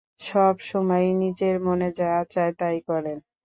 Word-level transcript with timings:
সবসময়ই 0.21 1.11
নিজের 1.15 1.55
মনে 1.59 1.87
যা 1.91 2.11
চায় 2.25 2.53
তাই 2.59 2.77
করেন। 2.89 3.17